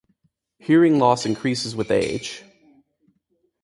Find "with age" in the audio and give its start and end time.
1.75-2.43